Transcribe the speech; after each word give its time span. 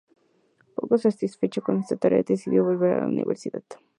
Poco 0.75 0.97
satisfecha 0.97 1.61
con 1.61 1.77
esta 1.79 1.95
tarea, 1.95 2.23
decidió 2.23 2.63
volver 2.63 2.93
a 2.93 3.01
la 3.01 3.05
universidad. 3.07 3.61